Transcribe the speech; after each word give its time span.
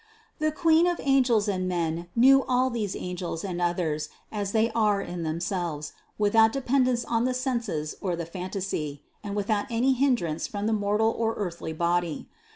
The 0.39 0.51
Queen 0.51 0.87
of 0.87 0.99
angels 1.03 1.47
and 1.47 1.67
men 1.67 2.07
knew 2.15 2.43
all 2.45 2.71
these 2.71 2.95
angels 2.95 3.43
and 3.43 3.61
others 3.61 4.09
as 4.31 4.51
they 4.51 4.71
are 4.71 4.99
in 4.99 5.21
themselves, 5.21 5.93
without 6.17 6.51
dependence 6.51 7.03
upon 7.03 7.25
the 7.25 7.35
senses 7.35 7.95
or 8.01 8.15
the 8.15 8.25
phantasy, 8.25 9.03
and 9.23 9.35
without 9.35 9.67
any 9.69 9.93
hin 9.93 10.15
drance 10.15 10.49
from 10.49 10.65
the 10.65 10.73
mortal 10.73 11.11
or 11.15 11.35
earthly 11.35 11.71
body. 11.73 12.27